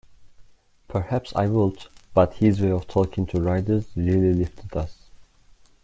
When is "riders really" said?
3.39-4.33